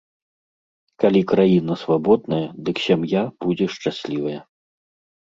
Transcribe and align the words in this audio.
Калі 1.03 1.21
краіна 1.33 1.77
свабодная, 1.83 2.41
дык 2.65 2.77
сям'я 2.89 3.21
будзе 3.47 3.65
шчаслівая. 3.79 4.39